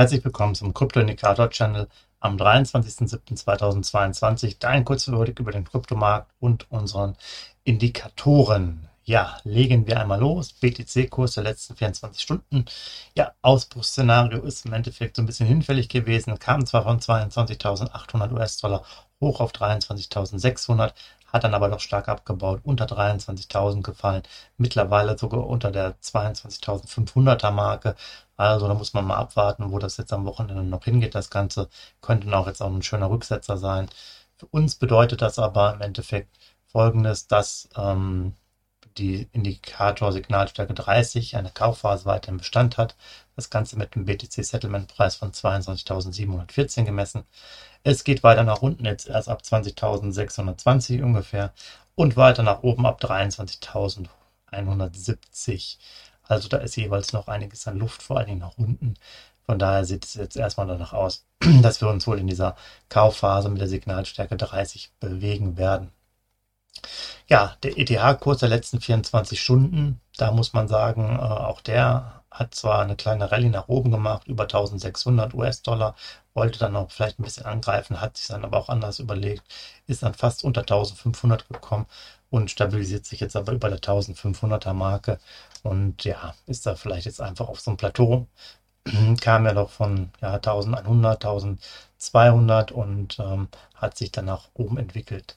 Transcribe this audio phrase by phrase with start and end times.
[0.00, 1.86] Herzlich willkommen zum Krypto-Indikator-Channel
[2.20, 4.56] am 23.07.2022.
[4.58, 7.18] Dein kurzer Überblick über den Kryptomarkt und unseren
[7.64, 8.88] Indikatoren.
[9.04, 10.54] Ja, legen wir einmal los.
[10.54, 12.64] BTC-Kurs der letzten 24 Stunden.
[13.14, 16.38] Ja, Ausbruchsszenario ist im Endeffekt so ein bisschen hinfällig gewesen.
[16.38, 18.82] Kam zwar von 22.800 US-Dollar
[19.20, 20.94] hoch auf 23.600,
[21.32, 24.22] hat dann aber doch stark abgebaut, unter 23.000 gefallen,
[24.56, 27.94] mittlerweile sogar unter der 22.500er Marke.
[28.36, 31.14] Also da muss man mal abwarten, wo das jetzt am Wochenende noch hingeht.
[31.14, 31.68] Das Ganze
[32.00, 33.88] könnte auch jetzt auch ein schöner Rücksetzer sein.
[34.36, 38.34] Für uns bedeutet das aber im Endeffekt folgendes, dass ähm,
[38.98, 42.96] die Indikator Signalstärke 30 eine Kaufphase weiterhin Bestand hat.
[43.36, 47.24] Das Ganze mit dem BTC Settlement Preis von 22.714 gemessen.
[47.82, 51.52] Es geht weiter nach unten, jetzt erst ab 20.620 ungefähr
[51.94, 55.78] und weiter nach oben ab 23.170.
[56.22, 58.94] Also da ist jeweils noch einiges an Luft, vor allen Dingen nach unten.
[59.46, 61.26] Von daher sieht es jetzt erstmal danach aus,
[61.62, 62.54] dass wir uns wohl in dieser
[62.88, 65.90] Kaufphase mit der Signalstärke 30 bewegen werden.
[67.28, 72.54] Ja, der ETH-Kurs der letzten 24 Stunden, da muss man sagen, äh, auch der hat
[72.54, 75.94] zwar eine kleine Rallye nach oben gemacht, über 1600 US-Dollar,
[76.34, 79.42] wollte dann auch vielleicht ein bisschen angreifen, hat sich dann aber auch anders überlegt,
[79.86, 81.86] ist dann fast unter 1500 gekommen
[82.30, 85.18] und stabilisiert sich jetzt aber über der 1500er Marke
[85.62, 88.26] und ja, ist da vielleicht jetzt einfach auf so einem Plateau.
[89.20, 95.36] Kam ja doch von ja, 1100, 1200 und ähm, hat sich dann nach oben entwickelt.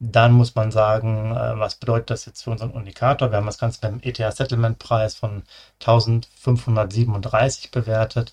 [0.00, 3.30] Dann muss man sagen, äh, was bedeutet das jetzt für unseren Indikator?
[3.30, 5.42] Wir haben das Ganze beim ETH Settlement Preis von
[5.80, 8.32] 1537 bewertet.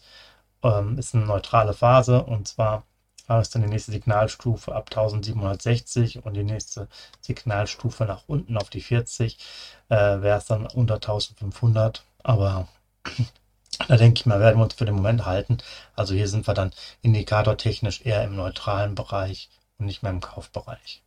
[0.63, 2.83] Ähm, ist eine neutrale Phase und zwar
[3.41, 6.87] ist dann die nächste Signalstufe ab 1760 und die nächste
[7.21, 9.37] Signalstufe nach unten auf die 40
[9.89, 12.03] äh, wäre es dann unter 1500.
[12.23, 12.67] Aber
[13.87, 15.57] da denke ich mal, werden wir uns für den Moment halten.
[15.95, 16.71] Also hier sind wir dann
[17.01, 21.03] indikatortechnisch eher im neutralen Bereich und nicht mehr im Kaufbereich.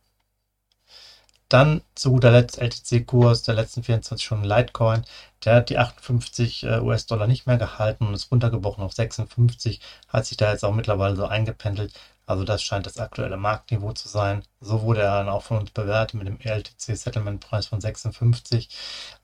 [1.51, 5.03] Dann zu guter Letzt LTC-Kurs der letzten 24 Stunden Litecoin.
[5.43, 9.81] Der hat die 58 äh, US-Dollar nicht mehr gehalten und ist runtergebrochen auf 56.
[10.07, 11.93] Hat sich da jetzt auch mittlerweile so eingependelt.
[12.25, 14.43] Also das scheint das aktuelle Marktniveau zu sein.
[14.61, 18.69] So wurde er dann auch von uns bewertet mit dem LTC Settlement Preis von 56.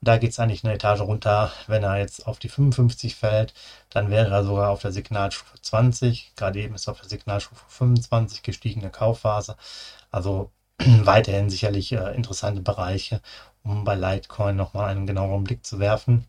[0.02, 1.50] Da geht es eigentlich eine Etage runter.
[1.66, 3.54] Wenn er jetzt auf die 55 fällt,
[3.88, 6.34] dann wäre er sogar auf der Signalstufe 20.
[6.36, 9.56] Gerade eben ist er auf der Signalstufe 25 gestiegene Kaufphase.
[10.10, 10.50] Also
[11.06, 13.20] weiterhin sicherlich äh, interessante Bereiche,
[13.62, 16.26] um bei Litecoin nochmal einen genaueren Blick zu werfen.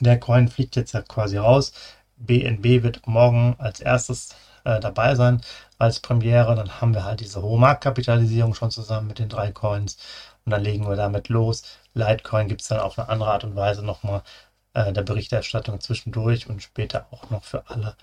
[0.00, 1.72] Der Coin fliegt jetzt ja quasi raus.
[2.16, 4.34] BNB wird morgen als erstes
[4.64, 5.40] äh, dabei sein
[5.78, 6.54] als Premiere.
[6.54, 9.98] Dann haben wir halt diese hohe Marktkapitalisierung schon zusammen mit den drei Coins
[10.44, 11.62] und dann legen wir damit los.
[11.94, 14.22] Litecoin gibt es dann auf eine andere Art und Weise nochmal
[14.74, 17.96] äh, der Berichterstattung zwischendurch und später auch noch für alle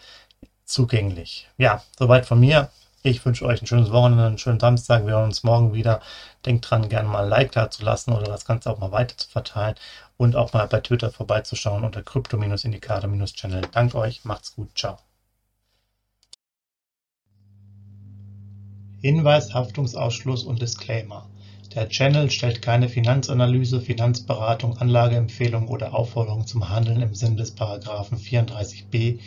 [0.65, 1.49] zugänglich.
[1.57, 2.69] Ja, soweit von mir.
[3.03, 5.07] Ich wünsche euch ein schönes Wochenende, einen schönen Samstag.
[5.07, 6.01] Wir hören uns morgen wieder.
[6.45, 9.17] Denkt dran, gerne mal ein Like da zu lassen oder das Ganze auch mal weiter
[9.17, 9.73] zu verteilen
[10.17, 13.63] und auch mal bei Twitter vorbeizuschauen unter Krypto-Indikator-Channel.
[13.71, 14.99] Dank euch, macht's gut, ciao.
[19.01, 21.27] Hinweis, Haftungsausschluss und Disclaimer.
[21.73, 28.19] Der Channel stellt keine Finanzanalyse, Finanzberatung, Anlageempfehlung oder Aufforderung zum Handeln im Sinne des Paragraphen
[28.19, 29.17] 34b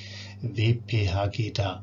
[0.43, 1.83] WPHG dar.